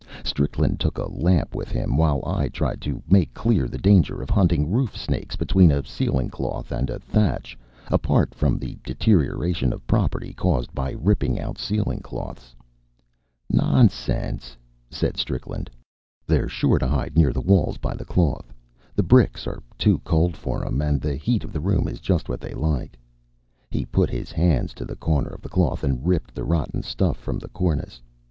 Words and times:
Strickland 0.23 0.79
took 0.79 0.97
a 0.97 1.11
lamp 1.11 1.53
with 1.53 1.69
him, 1.69 1.95
while 1.95 2.23
I 2.25 2.47
tried 2.47 2.81
to 2.81 3.03
make 3.07 3.35
clear 3.35 3.67
the 3.67 3.77
danger 3.77 4.19
of 4.19 4.31
hunting 4.31 4.71
roof 4.71 4.97
snakes 4.97 5.35
between 5.35 5.71
a 5.71 5.85
ceiling 5.85 6.27
cloth 6.31 6.71
and 6.71 6.89
a 6.89 6.97
thatch, 6.97 7.55
apart 7.87 8.33
from 8.33 8.57
the 8.57 8.79
deterioration 8.83 9.71
of 9.71 9.85
property 9.85 10.33
caused 10.33 10.73
by 10.73 10.93
ripping 10.93 11.39
out 11.39 11.59
ceiling 11.59 11.99
cloths. 11.99 12.55
"N 13.53 13.61
o 13.61 13.75
n 13.77 13.85
s 13.85 14.09
en 14.09 14.37
s 14.39 14.55
e," 14.57 14.57
said 14.89 15.17
Strickland. 15.17 15.69
"They're 16.25 16.49
sure 16.49 16.79
to 16.79 16.87
hide 16.87 17.15
near 17.15 17.31
the 17.31 17.39
walls 17.39 17.77
by 17.77 17.93
the 17.93 18.03
cloth. 18.03 18.51
The 18.95 19.03
bricks 19.03 19.45
are 19.45 19.61
too 19.77 19.99
cold 19.99 20.35
for 20.35 20.65
'em, 20.65 20.81
and 20.81 20.99
the 20.99 21.15
heat 21.15 21.43
of 21.43 21.53
the 21.53 21.61
room 21.61 21.87
is 21.87 21.99
just 21.99 22.27
what 22.27 22.41
they 22.41 22.55
like." 22.55 22.97
He 23.69 23.85
put 23.85 24.09
his 24.09 24.31
hands 24.31 24.73
to 24.73 24.83
the 24.85 24.95
corner 24.95 25.29
of 25.29 25.41
the 25.43 25.47
cloth 25.49 25.83
and 25.83 26.03
ripped 26.07 26.33
the 26.33 26.43
rotten 26.43 26.81
stuff 26.81 27.17
from 27.17 27.37
the 27.37 27.49
cornice. 27.49 28.01